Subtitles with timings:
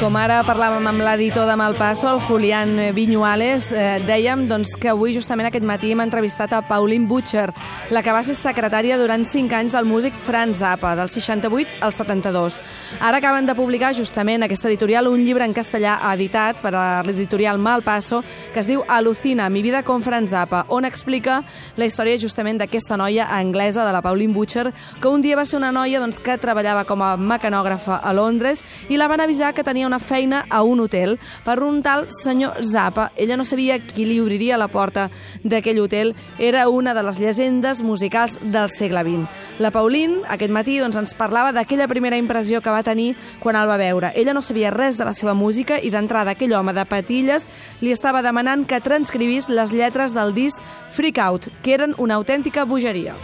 [0.00, 5.12] Com ara parlàvem amb l'editor de Malpasso, el Julián Viñuales, eh, dèiem doncs, que avui,
[5.12, 7.52] justament aquest matí, hem entrevistat a Pauline Butcher,
[7.90, 11.92] la que va ser secretària durant 5 anys del músic Franz Zappa, del 68 al
[11.92, 12.56] 72.
[12.98, 17.58] Ara acaben de publicar, justament, aquesta editorial, un llibre en castellà editat per a l'editorial
[17.58, 18.22] Malpasso,
[18.54, 21.42] que es diu Alucina, mi vida con Franz Zappa, on explica
[21.76, 25.58] la història justament d'aquesta noia anglesa, de la Pauline Butcher, que un dia va ser
[25.58, 29.62] una noia doncs, que treballava com a mecanògrafa a Londres i la van avisar que
[29.62, 33.10] tenia una feina a un hotel per un tal senyor Zappa.
[33.16, 35.08] Ella no sabia qui li obriria la porta
[35.42, 36.14] d'aquell hotel.
[36.38, 39.26] Era una de les llegendes musicals del segle XX.
[39.58, 43.66] La Pauline, aquest matí, doncs, ens parlava d'aquella primera impressió que va tenir quan el
[43.66, 44.14] va veure.
[44.14, 47.50] Ella no sabia res de la seva música i d'entrada aquell home de patilles
[47.82, 50.62] li estava demanant que transcrivís les lletres del disc
[50.94, 53.18] Freak Out, que eren una autèntica bogeria.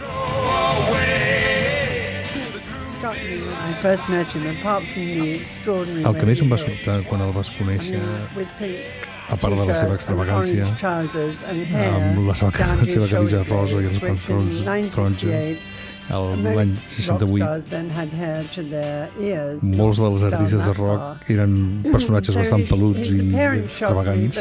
[6.09, 8.01] El que més em va sobtar quan el vas conèixer
[9.27, 13.99] a part de la seva extravagància, amb la seva, la seva camisa rosa i els
[14.03, 14.61] pantalons
[14.95, 15.65] taronges,
[16.07, 17.59] l'any 68,
[19.75, 21.57] molts dels artistes de rock eren
[21.89, 23.19] personatges bastant peluts i
[23.65, 24.39] extravagants.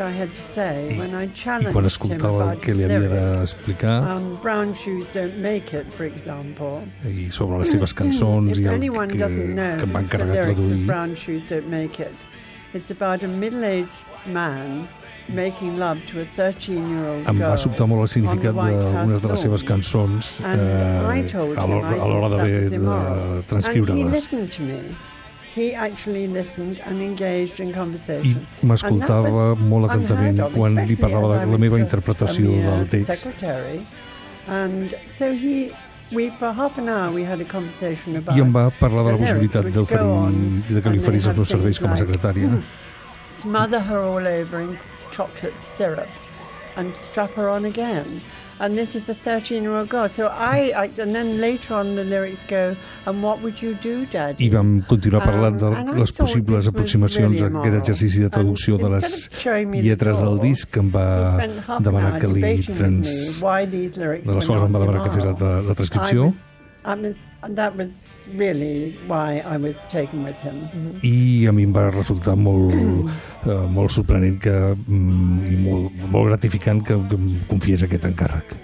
[0.00, 3.08] I had to say, I, when I challenged I quan escoltava el que li havia
[3.08, 8.66] d'explicar, um, Brown Shoes Don't Make It, for example, i sobre les seves cançons i
[8.66, 12.28] el que, que em van encarregar traduir, Brown Shoes Don't Make It,
[12.74, 14.88] it's about a middle-aged man
[15.28, 17.30] making love to a 13-year-old girl.
[17.30, 22.70] Em va sobtar molt el significat d'algunes de les seves cançons eh, a l'hora d'haver
[22.74, 24.28] de transcriure-les.
[25.54, 28.42] He actually listened and engaged in conversation.
[28.62, 33.30] I m'escoltava molt atentament quan li parlava de la meva interpretació del text.
[34.46, 35.70] And so he
[36.14, 36.16] I
[38.42, 41.94] em va parlar de la possibilitat d'oferir de que li oferís els meus serveis com
[41.94, 42.50] a secretària.
[43.40, 44.78] Smother her all over in
[45.10, 46.08] chocolate syrup
[46.76, 48.20] and strap her on again.
[48.60, 50.08] And this is the 13 year old girl.
[50.08, 52.76] So I, I, and then later on the lyrics go,
[53.06, 54.40] and what would you do, Dad?
[54.40, 58.78] I vam continuar parlant de um, les possibles aproximacions really a aquest exercici de traducció
[58.78, 59.28] de les
[59.82, 61.08] lletres del disc que em va
[61.80, 63.38] demanar que li trans...
[63.44, 66.28] de les quals em va demanar que fes la, la transcripció.
[66.28, 66.42] I was,
[66.84, 67.22] I was,
[68.36, 70.68] really why I was taken with him.
[71.02, 72.74] I a mi em va resultar molt,
[73.44, 78.56] uh, molt sorprenent que, mm, i molt, molt gratificant que, que em confiés aquest encàrrec.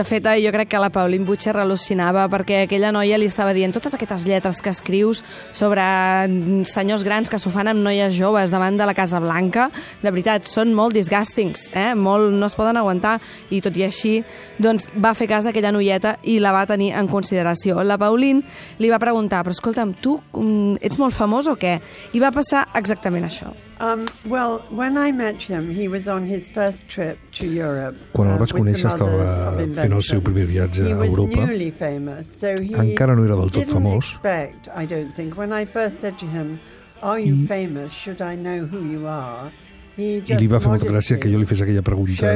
[0.00, 3.52] De fet, eh, jo crec que la Pauline Butcher al·lucinava perquè aquella noia li estava
[3.52, 5.20] dient totes aquestes lletres que escrius
[5.52, 5.84] sobre
[6.24, 9.68] mm, senyors grans que s'ho fan amb noies joves davant de la Casa Blanca,
[10.00, 11.92] de veritat, són molt disgustings, eh?
[11.92, 13.18] molt, no es poden aguantar,
[13.52, 14.16] i tot i així,
[14.56, 17.84] doncs va fer cas aquella noieta i la va tenir en consideració.
[17.84, 18.40] La Pauline
[18.80, 21.76] li va preguntar, però escolta'm, tu mm, ets molt famós o què?
[22.16, 23.52] I va passar exactament això.
[23.80, 27.96] Um, well, when I met him, he was on his first trip to Europe.
[28.12, 31.46] Quan el uh, vaig conèixer estava fent el seu primer viatge a Europa.
[31.78, 32.52] Famous, so
[32.84, 34.12] Encara no era del tot famós.
[34.12, 35.38] Expect, I don't think.
[35.38, 36.60] When I first said to him,
[37.00, 37.46] "Are you I...
[37.46, 37.90] famous?
[37.90, 39.50] Should I know who you are?"
[40.00, 42.32] I li va fer molta gràcia que jo li fes aquella pregunta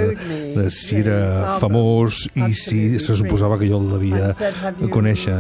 [0.57, 4.31] de si era famós i si se suposava que jo el devia
[4.93, 5.39] conèixer.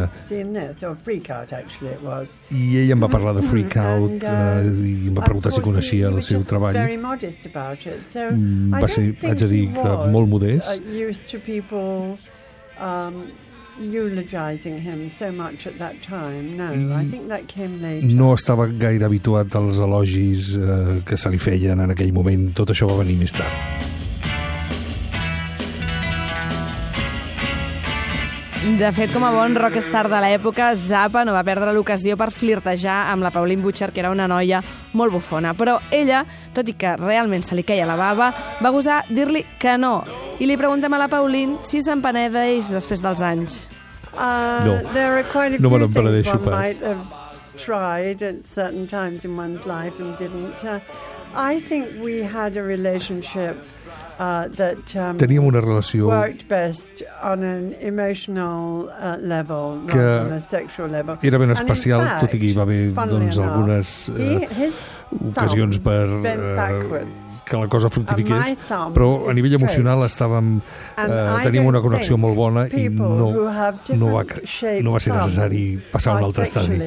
[2.54, 6.10] I ell em va parlar de Freak Out uh, i em va preguntar si coneixia
[6.12, 6.76] el seu treball.
[8.24, 10.70] Mm, va ser, haig de dir, que molt modest.
[13.78, 16.56] Eulogizing him so much at that time.
[16.56, 18.06] No, I, I think that came later.
[18.06, 22.52] No estava gaire habituat als elogis eh, que se li feien en aquell moment.
[22.54, 23.90] Tot això va venir més tard.
[28.64, 33.10] De fet, com a bon rockstar de l'època, Zappa no va perdre l'ocasió per flirtejar
[33.12, 34.62] amb la Pauline Butcher, que era una noia
[34.96, 35.52] molt bufona.
[35.52, 36.22] Però ella,
[36.56, 38.32] tot i que realment se li queia la bava,
[38.62, 39.98] va gosar dir-li que no.
[40.40, 43.64] I li preguntem a la Pauline si se'n penedeix després dels anys.
[44.14, 46.54] Uh, no, there are quite a no me n'empenedeixo pas.
[46.54, 47.02] Might have
[47.56, 50.64] tried at certain times in one's life and didn't.
[50.64, 50.80] Uh,
[51.34, 53.56] I think we had a relationship
[54.18, 60.32] uh, that um, teníem una relació worked best on an emotional uh, level, not on
[60.32, 61.18] a sexual level.
[61.22, 64.70] era ben especial, fact, tot i que hi va haver doncs, algunes uh,
[65.30, 67.02] ocasions per uh,
[67.44, 68.56] que la cosa fructifiqués,
[68.94, 70.56] però a nivell emocional estàvem,
[70.96, 71.10] eh,
[71.44, 73.10] teníem una connexió molt bona i no,
[73.96, 74.24] no, va,
[74.82, 76.80] no va ser necessari passar a un altre estadi.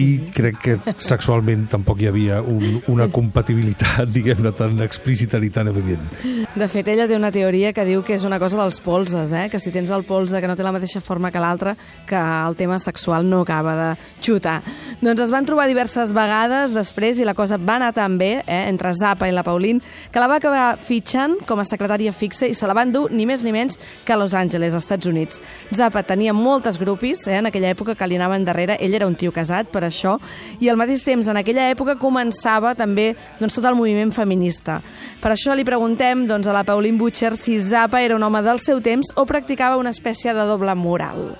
[0.00, 5.68] i crec que sexualment tampoc hi havia un, una compatibilitat, diguem-ne, tan explícita ni tan
[5.68, 6.06] evident.
[6.52, 9.46] De fet, ella té una teoria que diu que és una cosa dels polses, eh?
[9.48, 11.72] que si tens el polze que no té la mateixa forma que l'altre,
[12.04, 13.86] que el tema sexual no acaba de
[14.20, 14.58] xutar.
[15.00, 18.58] Doncs es van trobar diverses vegades després i la cosa va anar tan bé eh,
[18.68, 19.80] entre Zappa i la Pauline
[20.12, 23.24] que la va acabar fitxant com a secretària fixa i se la van dur ni
[23.24, 25.40] més ni menys que a Los Angeles, als Estats Units.
[25.72, 29.16] Zappa tenia moltes grupis eh, en aquella època que li anaven darrere, ell era un
[29.16, 30.18] tio casat per això,
[30.60, 34.82] i al mateix temps en aquella època començava també doncs, tot el moviment feminista.
[35.24, 38.42] Per això li preguntem doncs, doncs, a la Pauline Butcher si Zappa era un home
[38.42, 41.36] del seu temps o practicava una espècie de doble moral.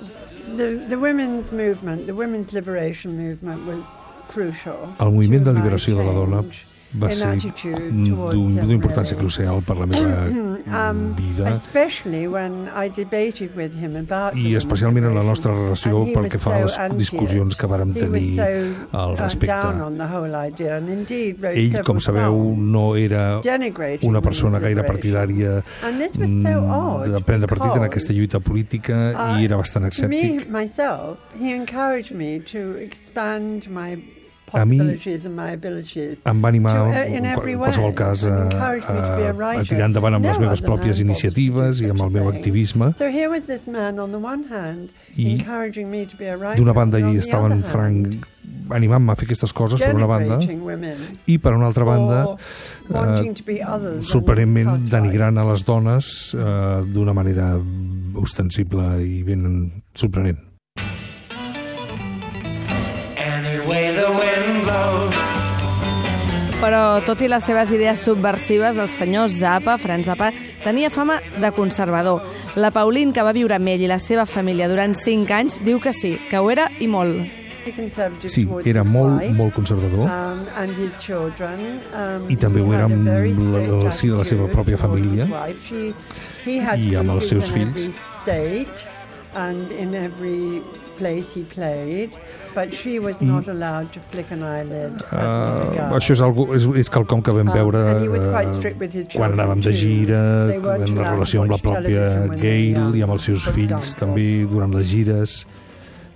[0.56, 3.82] The, the women's movement, the women's liberation movement was
[4.32, 4.94] crucial.
[5.00, 6.42] El moviment de liberació de la dona
[6.94, 7.28] va ser
[7.92, 10.26] d'una importància crucial per la meva
[10.82, 11.54] um, vida.
[14.38, 18.38] i especialment en la nostra relació pel que fa a les discussions que vàrem tenir
[18.92, 19.56] al respecte.
[21.52, 23.40] Ell, com sabeu, no era
[24.08, 28.98] una persona gaire partidària mm, de prendre partit en aquesta lluita política
[29.38, 30.12] i era bastant escèptic.
[34.52, 37.28] A mi em va animar, uh, en
[37.58, 42.12] qualsevol cas, a, a, a tirar endavant amb les meves pròpies iniciatives i amb el
[42.18, 42.92] meu activisme.
[45.16, 45.38] I
[46.56, 48.28] d'una banda hi estava en Frank
[48.72, 50.38] animant-me a fer aquestes coses, per una banda,
[51.26, 52.22] i per una altra banda,
[52.88, 57.52] eh, sorprenentment denigrant a les dones eh, d'una manera
[58.22, 59.44] ostensible i ben
[59.94, 60.51] sorprenent.
[66.62, 70.28] Però, tot i les seves idees subversives, el senyor Zappa, Franz Zappa,
[70.62, 72.22] tenia fama de conservador.
[72.54, 75.80] La Pauline, que va viure amb ell i la seva família durant 5 anys, diu
[75.82, 77.18] que sí, que ho era i molt.
[78.30, 80.08] Sí, era molt, molt conservador
[82.26, 85.28] i també ho era amb la, si de la seva pròpia família
[86.74, 87.86] i amb els seus fills
[89.34, 90.60] and in every
[91.02, 92.16] place he played,
[92.54, 95.02] but she was not allowed to flick an eyelid.
[95.10, 99.74] Uh, això és, algo, és, és quelcom que vam um, veure uh, quan anàvem de
[99.74, 100.22] gira,
[100.54, 102.06] en la relació amb la pròpia
[102.38, 105.42] Gail i amb els seus fills també durant les gires.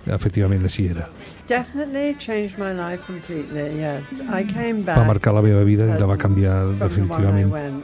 [0.07, 1.09] Efectivament, així era.
[1.47, 4.03] Definitely changed my life completely, yes.
[4.31, 7.83] I came back va marcar la meva vida i la va canviar definitivament.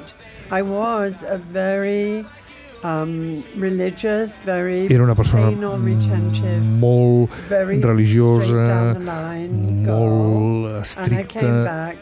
[0.52, 2.24] I was a very
[4.92, 5.52] Era una persona
[6.82, 7.32] molt
[7.84, 8.98] religiosa,
[9.88, 11.94] molt estricta,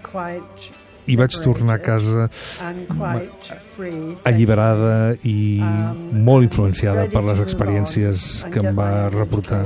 [1.09, 2.29] i vaig tornar a casa
[4.29, 9.65] alliberada i um, molt influenciada per les experiències que em va reportar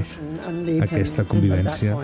[0.88, 1.98] aquesta convivència.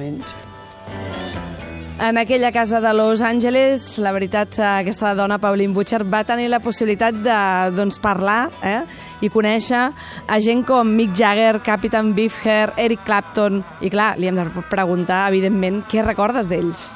[2.01, 6.57] En aquella casa de Los Angeles, la veritat, aquesta dona, Pauline Butcher, va tenir la
[6.59, 7.35] possibilitat de
[7.77, 8.79] doncs, parlar eh?
[9.21, 9.83] i conèixer
[10.25, 13.61] a gent com Mick Jagger, Captain Beefheart, Eric Clapton...
[13.85, 16.87] I clar, li hem de preguntar, evidentment, què recordes d'ells?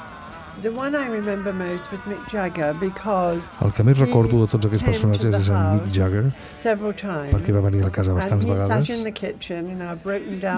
[0.63, 4.65] The one I remember most was Mick Jagger because el que més recordo de tots
[4.71, 6.25] aquests personatges és en Mick Jagger
[6.65, 8.89] perquè va venir a la casa bastants vegades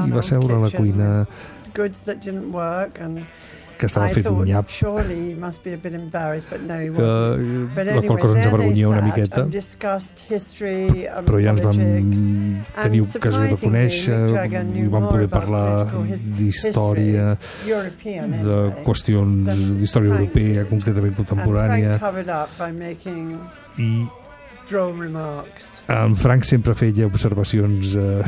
[0.08, 1.10] i va seure a la cuina
[3.78, 4.72] que estava fet un nyap.
[6.98, 9.46] Uh, la qual cosa ens avergonyia una miqueta.
[11.28, 11.82] Però ja ens vam
[12.82, 14.20] tenir ocasió de conèixer
[14.82, 15.88] i vam poder parlar
[16.40, 21.98] d'història, de qüestions d'història europea, concretament contemporània.
[23.78, 23.92] I
[25.88, 28.20] en Frank sempre feia observacions uh,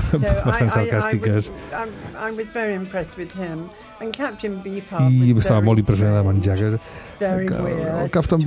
[0.45, 1.49] bastant sarcàstiques.
[5.11, 6.77] I estava molt impressionada amb en Jagger.
[7.19, 8.45] El Captain,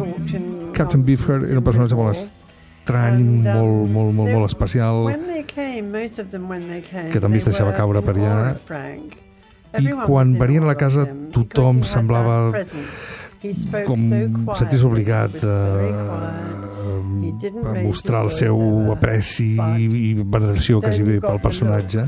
[0.72, 5.12] Captain Beefheart era un personatge molt estrany, um, molt, molt, molt, molt especial,
[7.12, 8.36] que també es deixava caure per allà.
[9.72, 12.52] I quan venien a la casa tothom semblava
[13.86, 14.02] com
[14.54, 15.56] sentir-se obligat a
[17.84, 22.06] mostrar el seu apreci i veneració quasi bé pel personatge.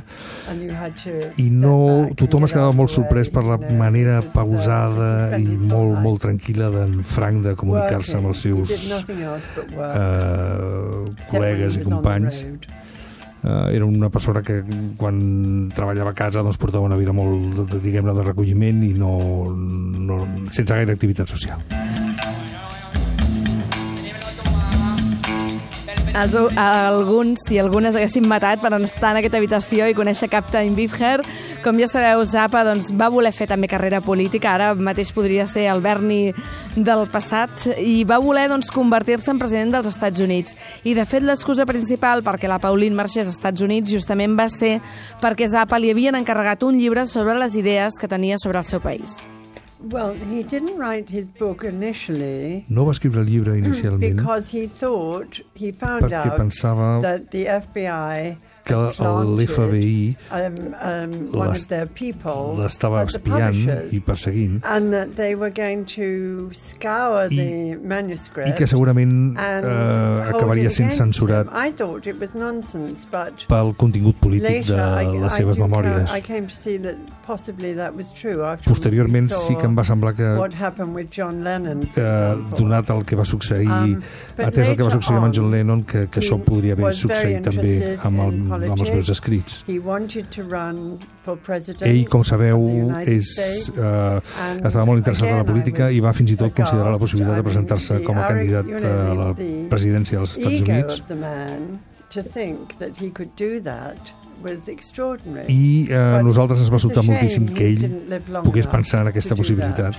[1.40, 6.70] i no, tothom es quedava molt sorprès per la manera pausada i molt, molt tranquil·la
[6.74, 9.04] d'en Frank de comunicar-se amb els seus uh,
[11.30, 12.44] col·legues i companys.
[13.44, 14.62] eh, era una persona que
[14.96, 19.18] quan treballava a casa doncs, portava una vida molt, diguem-ne, de recolliment i no,
[19.52, 21.60] no, sense gaire activitat social.
[26.14, 31.26] Els, alguns, si algunes haguessin matat per estar en aquesta habitació i conèixer Captain Beefheart,
[31.64, 35.64] Com ja sabeu, Zappa doncs, va voler fer també carrera política, ara mateix podria ser
[35.72, 36.34] el Bernie
[36.76, 40.52] del passat, i va voler doncs, convertir-se en president dels Estats Units.
[40.84, 44.74] I, de fet, l'excusa principal perquè la Pauline marxés als Estats Units justament va ser
[45.24, 48.84] perquè Zappa li havien encarregat un llibre sobre les idees que tenia sobre el seu
[48.84, 49.24] país.
[49.90, 52.64] Well, he didn't write his book initially.
[52.68, 57.44] No va escriure el llibre inicialment because he thought he found out pensava that the
[57.46, 61.14] FBI que l'FBI um, um,
[62.60, 63.58] l'estava espiant
[63.92, 64.60] i perseguint.
[67.28, 67.40] i,
[68.48, 71.50] i que segurament eh, acabaria sent censurat
[73.50, 74.80] pel contingut polític de
[75.20, 76.08] les seves memòries.
[78.64, 80.30] Posteriorment sí que em va semblar que
[82.00, 83.94] eh, donat el que va succeir um,
[84.44, 87.96] atès el que va succeir amb John Lennon que, que això podria haver succeït també
[88.04, 89.62] amb el amb els meus escrits.
[91.90, 92.66] Ell, com sabeu,
[93.02, 93.34] és,
[93.74, 94.20] uh,
[94.60, 97.46] estava molt interessat en la política i va fins i tot considerar la possibilitat de
[97.46, 99.30] presentar-se com a candidat a la
[99.70, 101.02] presidència dels Estats Units.
[105.48, 107.88] I uh, nosaltres ens va sobtar moltíssim que ell
[108.44, 109.98] pogués pensar en aquesta possibilitat.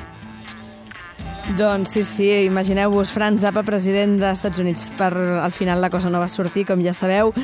[1.54, 4.88] Doncs sí, sí, imagineu-vos Franz Zappa, president dels Estats Units.
[4.98, 5.12] Per,
[5.44, 7.36] al final la cosa no va sortir, com ja sabeu.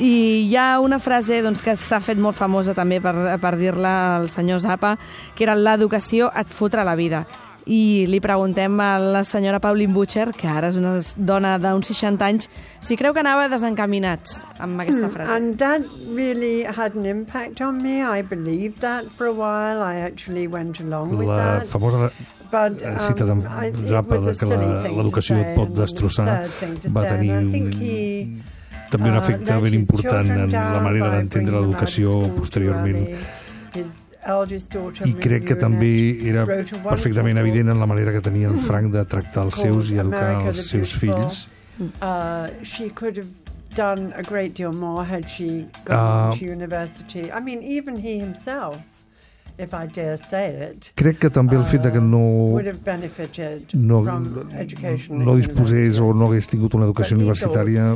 [0.00, 3.94] I hi ha una frase doncs, que s'ha fet molt famosa també per, per dir-la
[4.16, 4.96] al senyor Zappa,
[5.36, 7.26] que era l'educació et fotrà la vida
[7.70, 12.26] i li preguntem a la senyora Pauline Butcher, que ara és una dona d'uns 60
[12.26, 12.48] anys,
[12.82, 15.36] si creu que anava desencaminats amb aquesta hmm, frase.
[15.36, 18.00] And that really had an impact on me.
[18.02, 19.82] I believed that for a while.
[19.82, 21.68] I actually went along with la that.
[21.68, 22.10] famosa
[22.50, 26.48] But, um, cita de Zappa de que l'educació et pot destrossar
[26.90, 27.52] va tenir un,
[28.90, 33.02] també un uh, efecte ben important en la manera d'entendre l'educació posteriorment
[35.08, 35.92] i crec que també
[36.28, 40.00] era perfectament evident en la manera que tenia en Frank de tractar els seus i
[40.02, 41.46] educar els seus fills.
[42.02, 42.50] Uh,
[43.74, 47.30] done a great deal more had she gone uh, to university.
[47.32, 48.82] I mean, even he himself
[49.60, 52.22] if I dare say it, crec que també el fet de que no,
[52.56, 52.62] uh,
[53.74, 54.00] no,
[55.26, 57.92] no disposés o no hagués tingut una educació universitària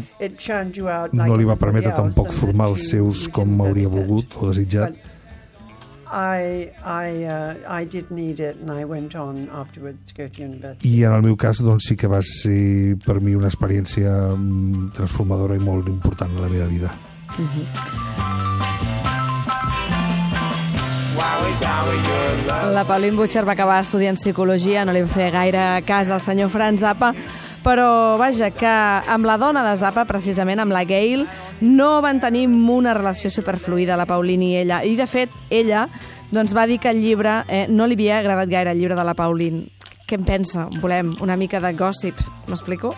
[1.15, 5.13] no li va permetre tampoc formar els seus com hauria volgut o desitjat.
[6.15, 10.43] I, I, uh, I did need it and I went on afterwards to go to
[10.43, 10.89] university.
[10.89, 14.93] I en el meu cas doncs sí que va ser per mi una experiència mm,
[15.01, 16.95] transformadora i molt important en la meva vida.
[22.75, 26.83] La Pauline Butcher va acabar estudiant psicologia, no li fer gaire cas al senyor Franz
[26.83, 27.13] Zappa,
[27.65, 28.73] però vaja, que
[29.15, 31.25] amb la dona de Zappa, precisament amb la Gail,
[31.63, 34.83] no van tenir una relació superfluida, la Pauline i ella.
[34.85, 35.87] I, de fet, ella
[36.35, 39.05] doncs, va dir que el llibre eh, no li havia agradat gaire, el llibre de
[39.07, 39.69] la Pauline.
[40.05, 40.69] Què en pensa?
[40.83, 42.21] Volem una mica de gossip.
[42.51, 42.93] M'explico?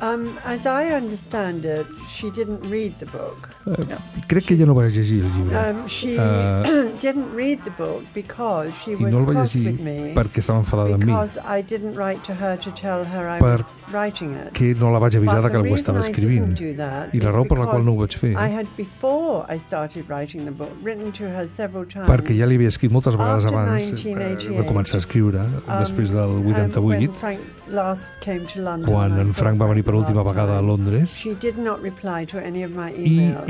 [0.00, 3.49] Um, as I understand it, she didn't read the book.
[3.66, 3.84] Uh,
[4.26, 5.56] crec que ella no va llegir el llibre.
[5.58, 6.64] Um, she uh,
[7.02, 9.74] didn't read the book because she was no el va llegir
[10.16, 11.12] perquè estava enfadada amb mi.
[11.44, 14.54] I didn't write to her to tell her I per was writing it.
[14.56, 16.56] Que no la vaig avisar que ho estava escrivint.
[16.56, 20.08] I la raó per la qual no ho vaig fer I had before I started
[20.08, 22.08] writing the book, written to her several times.
[22.08, 24.24] Perquè ja li havia escrit moltes vegades abans eh,
[24.56, 29.94] de començar a escriure, um, després del 88, um, quan en Frank va venir per
[30.00, 31.18] última vegada a Londres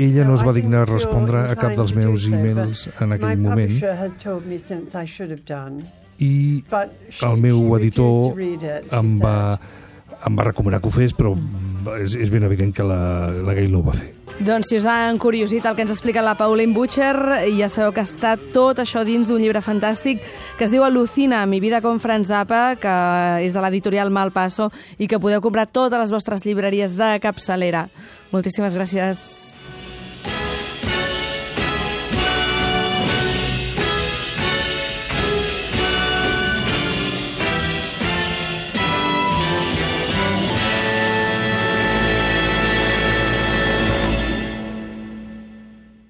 [0.05, 3.75] ella no es va dignar a respondre a cap dels meus e-mails en aquell moment
[6.21, 6.63] i
[7.27, 9.37] el meu editor em va,
[10.27, 11.35] em va recomanar que ho fes però
[11.99, 13.03] és, és ben evident que la,
[13.41, 14.11] la Gail no ho va fer.
[14.41, 17.13] Doncs si us ha encuriosit el que ens explica la Pauline Butcher,
[17.59, 20.23] ja sabeu que està tot això dins d'un llibre fantàstic
[20.57, 22.95] que es diu Alucina, mi vida con Franz Zappa, que
[23.45, 27.85] és de l'editorial Malpasso i que podeu comprar totes les vostres llibreries de capçalera.
[28.33, 29.60] Moltíssimes gràcies.